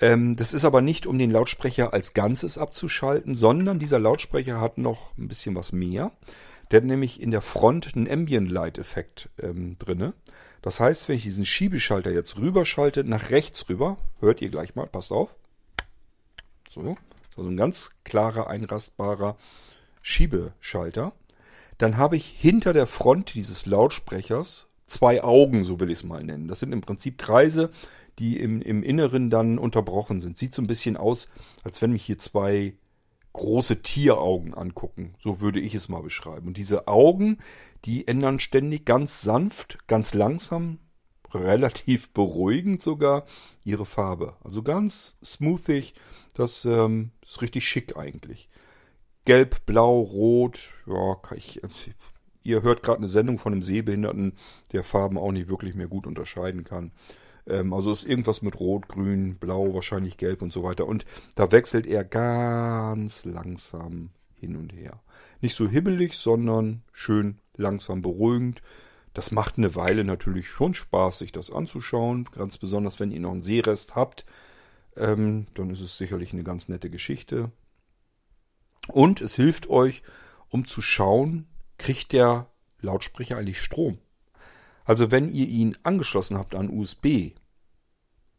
[0.00, 4.76] Ähm, das ist aber nicht, um den Lautsprecher als Ganzes abzuschalten, sondern dieser Lautsprecher hat
[4.76, 6.12] noch ein bisschen was mehr.
[6.70, 10.14] Der hat nämlich in der Front einen Ambient Light Effekt ähm, drinne.
[10.62, 14.86] Das heißt, wenn ich diesen Schiebeschalter jetzt rüberschalte, nach rechts rüber, hört ihr gleich mal,
[14.86, 15.34] passt auf.
[16.70, 16.96] So,
[17.36, 19.36] also ein ganz klarer, einrastbarer
[20.02, 21.12] Schiebeschalter
[21.78, 26.22] dann habe ich hinter der Front dieses Lautsprechers zwei Augen, so will ich es mal
[26.22, 26.48] nennen.
[26.48, 27.70] Das sind im Prinzip Kreise,
[28.18, 30.38] die im, im Inneren dann unterbrochen sind.
[30.38, 31.28] Sieht so ein bisschen aus,
[31.64, 32.74] als wenn mich hier zwei
[33.32, 35.14] große Tieraugen angucken.
[35.22, 36.48] So würde ich es mal beschreiben.
[36.48, 37.38] Und diese Augen,
[37.84, 40.78] die ändern ständig ganz sanft, ganz langsam,
[41.32, 43.24] relativ beruhigend sogar
[43.64, 44.36] ihre Farbe.
[44.44, 45.94] Also ganz smoothig.
[46.34, 48.48] Das ähm, ist richtig schick eigentlich.
[49.24, 50.72] Gelb, Blau, Rot.
[50.86, 51.60] Ja, ich,
[52.42, 54.34] ihr hört gerade eine Sendung von einem Sehbehinderten,
[54.72, 56.92] der Farben auch nicht wirklich mehr gut unterscheiden kann.
[57.46, 60.86] Ähm, also ist irgendwas mit Rot, Grün, Blau, wahrscheinlich Gelb und so weiter.
[60.86, 61.04] Und
[61.36, 65.00] da wechselt er ganz langsam hin und her.
[65.40, 68.62] Nicht so hibbelig, sondern schön langsam beruhigend.
[69.14, 72.28] Das macht eine Weile natürlich schon Spaß, sich das anzuschauen.
[72.32, 74.26] Ganz besonders, wenn ihr noch einen Sehrest habt.
[74.96, 77.50] Ähm, dann ist es sicherlich eine ganz nette Geschichte.
[78.88, 80.02] Und es hilft euch,
[80.48, 81.46] um zu schauen,
[81.78, 83.98] kriegt der Lautsprecher eigentlich Strom.
[84.84, 87.32] Also wenn ihr ihn angeschlossen habt an USB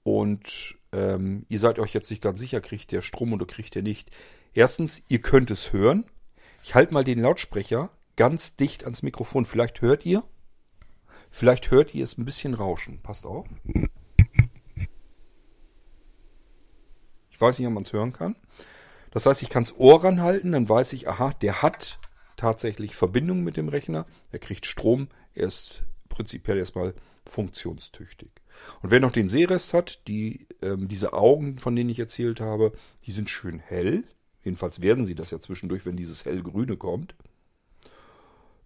[0.03, 3.81] und ähm, ihr seid euch jetzt nicht ganz sicher, kriegt der Strom oder kriegt er
[3.81, 4.11] nicht.
[4.53, 6.05] Erstens, ihr könnt es hören.
[6.63, 9.45] Ich halte mal den Lautsprecher ganz dicht ans Mikrofon.
[9.45, 10.23] Vielleicht hört ihr.
[11.29, 13.01] Vielleicht hört ihr es ein bisschen rauschen.
[13.01, 13.47] Passt auf.
[17.29, 18.35] Ich weiß nicht, ob man es hören kann.
[19.15, 21.99] Das heißt, ich kann es Ohr ranhalten, dann weiß ich, aha, der hat
[22.35, 24.05] tatsächlich Verbindung mit dem Rechner.
[24.33, 25.07] Er kriegt Strom.
[25.33, 26.93] Er ist prinzipiell erstmal
[27.25, 28.27] funktionstüchtig.
[28.81, 32.73] Und wer noch den Sehrest hat, die, ähm, diese Augen, von denen ich erzählt habe,
[33.05, 34.03] die sind schön hell.
[34.43, 37.15] Jedenfalls werden sie das ja zwischendurch, wenn dieses hellgrüne kommt.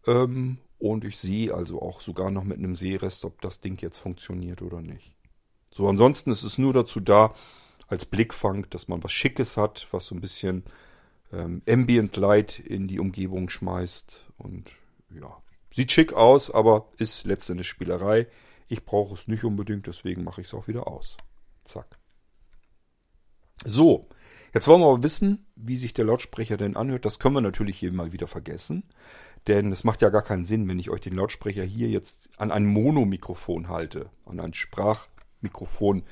[0.08, 4.00] Ähm, und ich sehe also auch sogar noch mit einem Sehrest, ob das Ding jetzt
[4.00, 5.14] funktioniert oder nicht.
[5.72, 7.36] So, ansonsten ist es nur dazu da,
[7.90, 10.64] als Blickfang, dass man was Schickes hat, was so ein bisschen
[11.34, 14.32] ähm, Ambient Light in die Umgebung schmeißt.
[14.38, 14.70] Und
[15.14, 18.28] ja, sieht schick aus, aber ist letztendlich Spielerei.
[18.68, 21.18] Ich brauche es nicht unbedingt, deswegen mache ich es auch wieder aus.
[21.64, 21.98] Zack.
[23.66, 24.08] So,
[24.54, 27.06] jetzt wollen wir aber wissen, wie sich der Lautsprecher denn anhört.
[27.06, 28.84] Das können wir natürlich hier mal wieder vergessen.
[29.48, 32.52] Denn es macht ja gar keinen Sinn, wenn ich euch den Lautsprecher hier jetzt an
[32.52, 36.04] ein Monomikrofon halte, an ein Sprachmikrofon,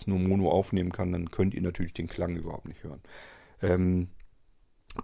[0.00, 3.00] das nur Mono aufnehmen kann, dann könnt ihr natürlich den Klang überhaupt nicht hören.
[3.62, 4.08] Ähm,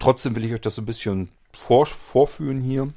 [0.01, 2.93] trotzdem will ich euch das so ein bisschen vor, vorführen hier,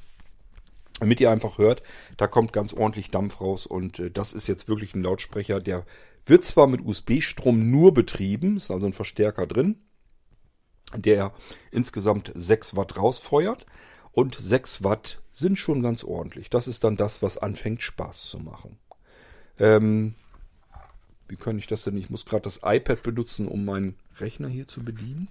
[1.00, 1.84] damit ihr einfach hört,
[2.18, 5.86] da kommt ganz ordentlich Dampf raus und äh, das ist jetzt wirklich ein Lautsprecher, der
[6.26, 9.78] wird zwar mit USB-Strom nur betrieben, ist also ein Verstärker drin,
[10.96, 11.34] der
[11.72, 13.66] insgesamt 6 Watt rausfeuert
[14.12, 16.50] und 6 Watt sind schon ganz ordentlich.
[16.50, 18.78] Das ist dann das, was anfängt Spaß zu machen.
[19.58, 20.16] Ähm,
[21.30, 21.98] wie kann ich das denn?
[21.98, 25.28] Ich muss gerade das iPad benutzen, um meinen Rechner hier zu bedienen.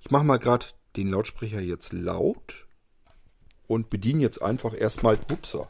[0.00, 2.66] Ich mache mal gerade den Lautsprecher jetzt laut
[3.66, 5.18] und bediene jetzt einfach erstmal.
[5.30, 5.68] Upsa.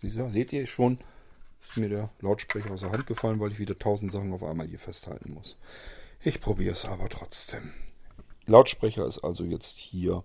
[0.00, 0.98] Seht ihr schon,
[1.60, 4.66] ist mir der Lautsprecher aus der Hand gefallen, weil ich wieder tausend Sachen auf einmal
[4.66, 5.56] hier festhalten muss.
[6.22, 7.72] Ich probiere es aber trotzdem.
[8.46, 10.24] Lautsprecher ist also jetzt hier,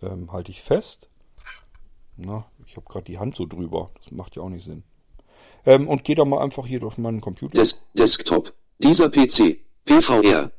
[0.00, 1.08] ähm, halte ich fest.
[2.16, 3.90] Na, ich habe gerade die Hand so drüber.
[3.94, 4.82] Das macht ja auch nicht Sinn.
[5.64, 7.58] Ähm, und gehe da mal einfach hier durch meinen Computer.
[7.58, 8.52] Des Desktop.
[8.78, 9.60] Dieser PC.
[9.84, 10.50] PVR.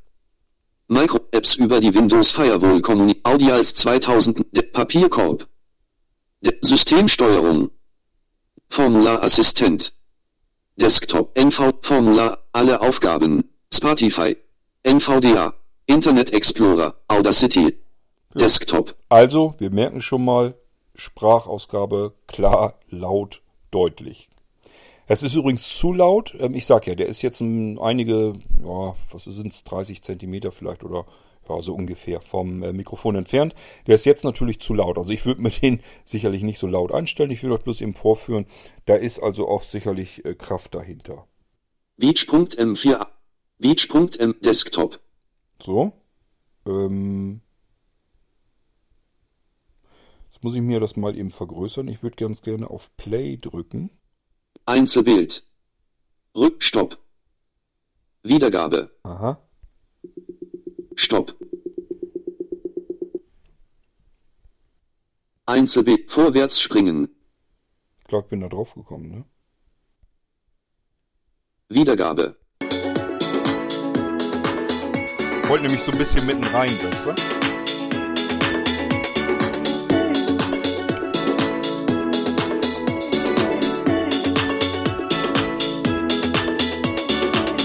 [0.88, 5.48] Micro-Apps über die Windows Firewall Kommuni Audials 2000 De Papierkorb.
[6.42, 7.72] De Systemsteuerung.
[8.70, 9.94] Formularassistent.
[10.76, 13.50] Desktop NV Formular alle Aufgaben.
[13.74, 14.38] Spotify.
[14.84, 15.54] NVDA.
[15.86, 16.96] Internet Explorer.
[17.08, 17.66] Audacity.
[17.66, 17.72] Ja.
[18.36, 18.96] Desktop.
[19.10, 20.56] Also, wir merken schon mal,
[20.96, 23.42] Sprachausgabe klar, laut,
[23.72, 24.30] deutlich.
[25.08, 26.36] Es ist übrigens zu laut.
[26.40, 30.84] Ähm, ich sag ja, der ist jetzt einige, ja, was sind es, 30 Zentimeter vielleicht
[30.84, 31.06] oder
[31.50, 33.54] ja, so ungefähr vom äh, Mikrofon entfernt.
[33.88, 34.98] Der ist jetzt natürlich zu laut.
[34.98, 37.32] Also ich würde mir den sicherlich nicht so laut einstellen.
[37.32, 38.46] Ich will euch bloß eben vorführen.
[38.86, 41.28] Da ist also auch sicherlich äh, Kraft dahinter.
[41.98, 43.06] Beach.m4
[43.60, 45.00] Beach.m Desktop.
[45.62, 45.94] So.
[46.66, 47.42] Ähm,
[50.32, 51.88] jetzt muss ich mir das mal eben vergrößern.
[51.90, 53.90] Ich würde ganz gerne auf Play drücken.
[54.66, 55.46] Einzelbild.
[56.36, 56.98] Rückstopp.
[58.24, 58.92] Wiedergabe.
[59.04, 59.42] Aha.
[60.96, 61.36] Stopp.
[65.46, 66.10] Einzelbild.
[66.10, 67.10] Vorwärts springen.
[68.00, 69.26] Ich glaube, ich bin da drauf gekommen, ne?
[71.68, 72.38] Wiedergabe.
[75.48, 77.43] Wollte nämlich so ein bisschen mitten rein, weißt du?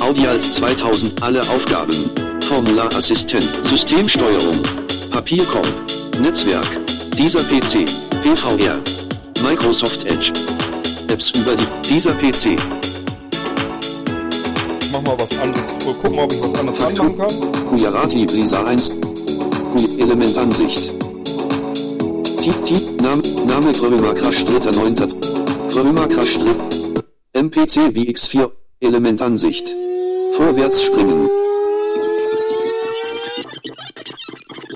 [0.08, 2.08] Audials 2000 alle Aufgaben.
[2.48, 3.46] Formularassistent.
[3.62, 4.62] Systemsteuerung.
[5.10, 5.68] Papierkorb.
[6.18, 6.66] Netzwerk.
[7.18, 7.84] Dieser PC.
[8.22, 8.78] PVR.
[9.42, 10.32] Microsoft Edge.
[11.08, 11.66] Apps über die.
[11.86, 12.56] Dieser PC.
[14.80, 15.76] Ich mach mal was anderes.
[15.84, 17.66] Mal gucken, ob ich was anderes anmachen kann.
[17.68, 18.90] Gujarati Brisa 1.
[19.74, 20.90] Guj Elementansicht.
[22.40, 25.70] Tipp Tipp Name Name Grömer Crash 3.9.
[25.70, 27.42] Grömer Crash 3.
[27.42, 29.76] MPC VX4 Elementansicht.
[30.38, 31.28] Vorwärts springen.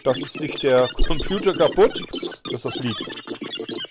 [0.02, 2.02] Das ist nicht der Computer kaputt,
[2.50, 2.96] das ist das Lied.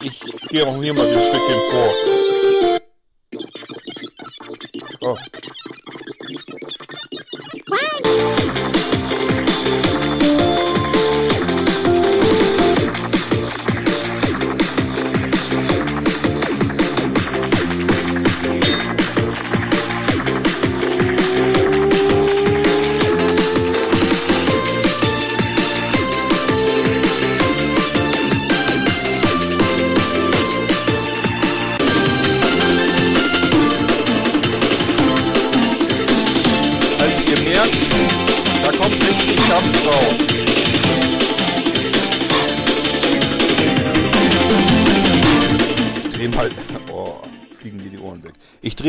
[0.03, 1.93] Ich gehe auch hier mal ein Stückchen vor.
[4.99, 5.17] Oh.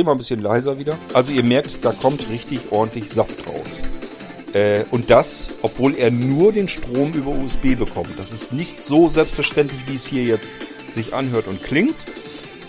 [0.03, 0.99] Drehe mal ein bisschen leiser wieder.
[1.15, 3.83] Also ihr merkt, da kommt richtig ordentlich Saft raus.
[4.53, 8.19] Äh, und das, obwohl er nur den Strom über USB bekommt.
[8.19, 10.55] Das ist nicht so selbstverständlich, wie es hier jetzt
[10.91, 11.95] sich anhört und klingt.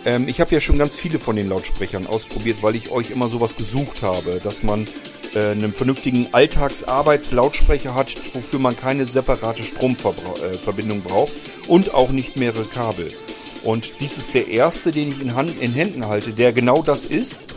[0.06, 3.30] Ähm, ich habe ja schon ganz viele von den Lautsprechern ausprobiert, weil ich euch immer
[3.30, 4.88] sowas gesucht habe, dass man
[5.34, 11.34] äh, einen vernünftigen Alltagsarbeitslautsprecher hat, wofür man keine separate Stromverbindung braucht
[11.67, 13.12] und auch nicht mehrere Kabel.
[13.63, 17.06] Und dies ist der erste, den ich in, Hand, in Händen halte, der genau das
[17.06, 17.56] ist.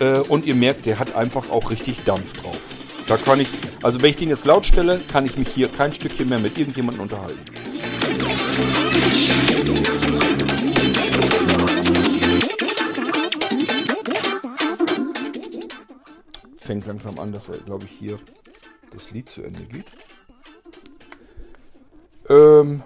[0.00, 2.60] Äh, und ihr merkt, der hat einfach auch richtig Dampf drauf.
[3.06, 3.48] Da kann ich,
[3.82, 6.58] also wenn ich den jetzt laut stelle, kann ich mich hier kein Stückchen mehr mit
[6.58, 7.40] irgendjemandem unterhalten.
[16.58, 18.18] Fängt langsam an, dass er, glaube ich, hier
[18.92, 19.86] das Lied zu Ende geht.
[22.28, 22.82] Ähm,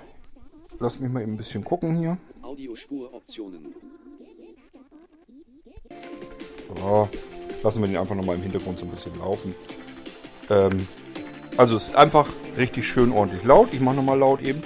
[0.79, 2.19] lass mich mal eben ein bisschen gucken hier.
[2.51, 3.75] Audiospuroptionen.
[7.63, 9.55] Lassen wir den einfach nochmal im Hintergrund so ein bisschen laufen.
[10.49, 10.89] Ähm,
[11.57, 13.69] also es ist einfach richtig schön ordentlich laut.
[13.73, 14.63] Ich mache nochmal laut eben.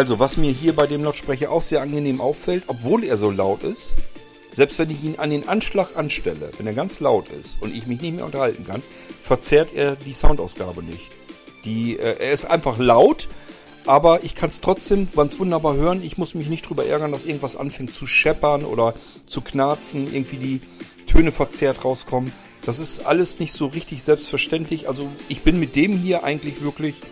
[0.00, 3.62] Also, was mir hier bei dem Lautsprecher auch sehr angenehm auffällt, obwohl er so laut
[3.62, 3.98] ist,
[4.54, 7.86] selbst wenn ich ihn an den Anschlag anstelle, wenn er ganz laut ist und ich
[7.86, 8.82] mich nicht mehr unterhalten kann,
[9.20, 11.10] verzerrt er die Soundausgabe nicht.
[11.66, 13.28] Die, äh, er ist einfach laut,
[13.84, 16.02] aber ich kann es trotzdem ganz wunderbar hören.
[16.02, 18.94] Ich muss mich nicht drüber ärgern, dass irgendwas anfängt zu scheppern oder
[19.26, 20.60] zu knarzen, irgendwie die
[21.08, 22.32] Töne verzerrt rauskommen.
[22.64, 24.88] Das ist alles nicht so richtig selbstverständlich.
[24.88, 27.02] Also ich bin mit dem hier eigentlich wirklich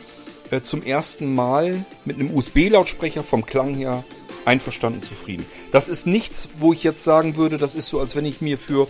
[0.51, 4.05] äh, zum ersten Mal mit einem USB-Lautsprecher vom Klang her
[4.45, 5.47] einverstanden zufrieden.
[5.73, 8.59] Das ist nichts, wo ich jetzt sagen würde, das ist so, als wenn ich mir
[8.59, 8.89] für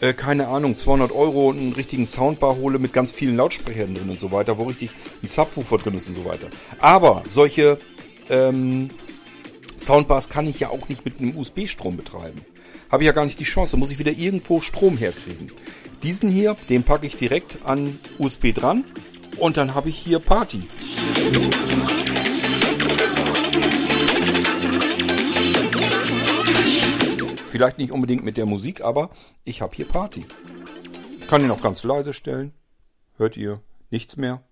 [0.00, 4.20] äh, keine Ahnung, 200 Euro einen richtigen Soundbar hole mit ganz vielen Lautsprechern drin und
[4.20, 4.90] so weiter, wo richtig
[5.22, 6.48] ein Subwoofer drin ist und so weiter.
[6.80, 7.78] Aber solche
[8.28, 8.88] ähm,
[9.76, 12.44] Soundbars kann ich ja auch nicht mit einem USB-Strom betreiben.
[12.90, 15.52] Habe ich ja gar nicht die Chance, muss ich wieder irgendwo Strom herkriegen.
[16.02, 18.84] Diesen hier, den packe ich direkt an USB dran
[19.38, 20.68] und dann habe ich hier Party.
[27.46, 29.10] Vielleicht nicht unbedingt mit der Musik, aber
[29.44, 30.24] ich habe hier Party.
[31.18, 32.52] Ich kann ihn auch ganz leise stellen.
[33.16, 34.42] Hört ihr nichts mehr.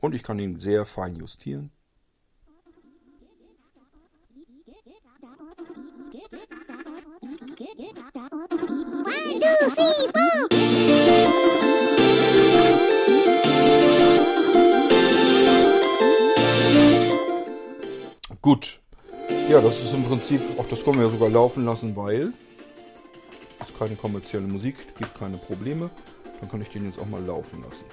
[0.00, 1.70] Und ich kann ihn sehr fein justieren.
[9.08, 11.57] One, two, three, four.
[18.40, 18.80] Gut.
[19.48, 22.32] Ja, das ist im Prinzip, auch das können wir ja sogar laufen lassen, weil
[23.60, 25.90] es keine kommerzielle Musik, gibt keine Probleme.
[26.40, 27.84] Dann kann ich den jetzt auch mal laufen lassen.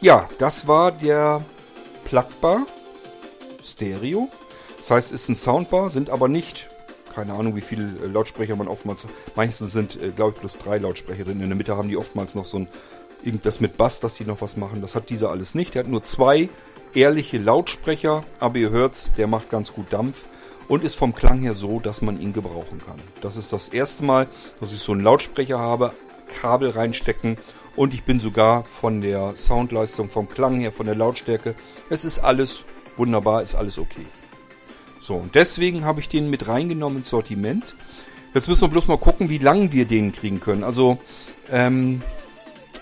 [0.00, 1.42] Ja, das war der
[2.04, 2.66] Plugbar
[3.62, 4.28] Stereo.
[4.78, 6.68] Das heißt, es ist ein Soundbar, sind aber nicht,
[7.14, 11.24] keine Ahnung, wie viele Lautsprecher man oftmals, meistens sind, äh, glaube ich, plus drei Lautsprecher
[11.24, 11.40] drin.
[11.40, 12.68] In der Mitte haben die oftmals noch so ein,
[13.24, 14.80] irgendwas mit Bass, dass die noch was machen.
[14.80, 15.74] Das hat dieser alles nicht.
[15.74, 16.48] Der hat nur zwei
[16.94, 20.24] ehrliche Lautsprecher, aber ihr hört's, der macht ganz gut Dampf
[20.68, 22.98] und ist vom Klang her so, dass man ihn gebrauchen kann.
[23.20, 24.28] Das ist das erste Mal,
[24.60, 25.92] dass ich so einen Lautsprecher habe,
[26.40, 27.36] Kabel reinstecken
[27.76, 31.54] und ich bin sogar von der Soundleistung, vom Klang her, von der Lautstärke,
[31.90, 32.64] es ist alles
[32.96, 34.06] wunderbar, ist alles okay.
[35.00, 37.74] So, und deswegen habe ich den mit reingenommen ins Sortiment.
[38.32, 40.64] Jetzt müssen wir bloß mal gucken, wie lang wir den kriegen können.
[40.64, 40.98] Also,
[41.50, 42.00] ähm,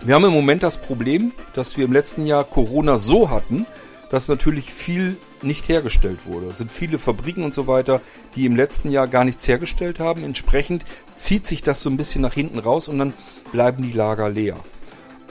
[0.05, 3.67] wir haben im Moment das Problem, dass wir im letzten Jahr Corona so hatten,
[4.11, 6.49] dass natürlich viel nicht hergestellt wurde.
[6.49, 8.01] Es sind viele Fabriken und so weiter,
[8.35, 10.25] die im letzten Jahr gar nichts hergestellt haben.
[10.25, 10.85] Entsprechend
[11.17, 13.15] zieht sich das so ein bisschen nach hinten raus und dann
[13.53, 14.57] bleiben die Lager leer.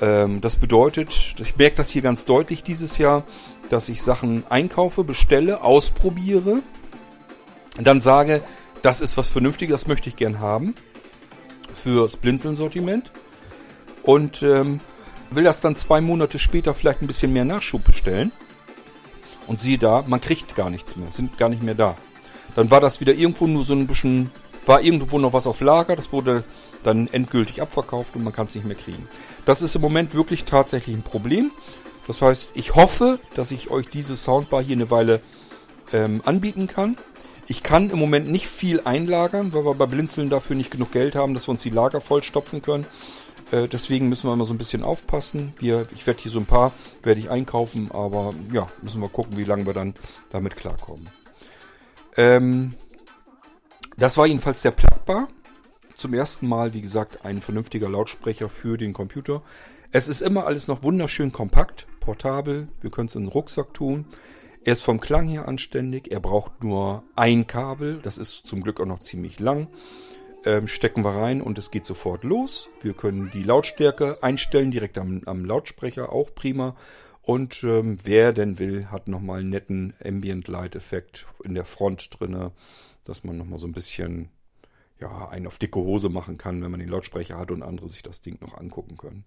[0.02, 3.24] Ähm, das bedeutet, ich merke das hier ganz deutlich dieses Jahr,
[3.70, 6.60] dass ich Sachen einkaufe, bestelle, ausprobiere,
[7.78, 8.42] dann sage,
[8.82, 10.76] das ist was Vernünftiges, das möchte ich gern haben
[11.84, 13.12] fürs Blinzeln-Sortiment
[14.04, 14.80] und ähm,
[15.30, 18.32] will das dann zwei Monate später vielleicht ein bisschen mehr Nachschub bestellen
[19.48, 21.96] und siehe da, man kriegt gar nichts mehr, sind gar nicht mehr da.
[22.56, 24.32] Dann war das wieder irgendwo nur so ein bisschen,
[24.66, 26.44] war irgendwo noch was auf Lager, das wurde
[26.84, 29.08] dann endgültig abverkauft und man kann es nicht mehr kriegen.
[29.46, 31.52] Das ist im Moment wirklich tatsächlich ein Problem.
[32.08, 35.22] Das heißt, ich hoffe, dass ich euch diese Soundbar hier eine Weile
[35.94, 36.98] ähm, anbieten kann.
[37.48, 41.16] Ich kann im Moment nicht viel einlagern, weil wir bei Blinzeln dafür nicht genug Geld
[41.16, 42.86] haben, dass wir uns die Lager vollstopfen können.
[43.52, 45.54] Äh, deswegen müssen wir mal so ein bisschen aufpassen.
[45.60, 46.72] Wir, ich werde hier so ein paar,
[47.04, 49.94] werde ich einkaufen, aber ja, müssen wir gucken, wie lange wir dann
[50.30, 51.10] damit klarkommen.
[52.18, 52.74] Ähm,
[53.98, 55.28] das war jedenfalls der Plugbar.
[55.96, 59.44] Zum ersten Mal, wie gesagt, ein vernünftiger Lautsprecher für den Computer.
[59.92, 62.70] Es ist immer alles noch wunderschön kompakt, portabel.
[62.80, 64.06] Wir können es in den Rucksack tun.
[64.64, 66.12] Er ist vom Klang her anständig.
[66.12, 68.00] Er braucht nur ein Kabel.
[68.02, 69.68] Das ist zum Glück auch noch ziemlich lang
[70.46, 72.70] ähm, stecken wir rein und es geht sofort los.
[72.82, 76.76] Wir können die Lautstärke einstellen, direkt am, am Lautsprecher, auch prima.
[77.22, 82.20] Und ähm, wer denn will, hat nochmal einen netten Ambient Light Effekt in der Front
[82.20, 82.52] drinne,
[83.04, 84.30] dass man nochmal so ein bisschen
[85.00, 88.04] ja, einen auf dicke Hose machen kann, wenn man den Lautsprecher hat und andere sich
[88.04, 89.26] das Ding noch angucken können.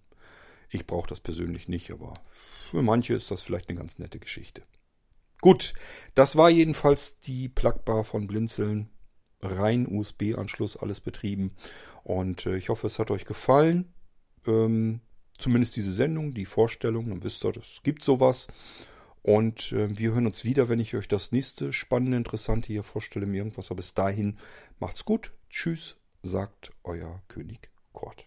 [0.71, 4.63] Ich brauche das persönlich nicht, aber für manche ist das vielleicht eine ganz nette Geschichte.
[5.41, 5.75] Gut,
[6.15, 8.89] das war jedenfalls die Plugbar von Blinzeln
[9.45, 11.53] rein USB-Anschluss alles betrieben.
[12.03, 13.93] Und äh, ich hoffe, es hat euch gefallen.
[14.47, 15.01] Ähm,
[15.39, 17.09] zumindest diese Sendung, die Vorstellung.
[17.11, 18.49] Dann wisst ihr, es gibt sowas.
[19.23, 23.27] Und äh, wir hören uns wieder, wenn ich euch das nächste spannende, interessante hier vorstelle,
[23.27, 23.71] mir irgendwas.
[23.71, 24.39] Aber bis dahin
[24.79, 25.33] macht's gut.
[25.49, 28.27] Tschüss, sagt euer König Kort.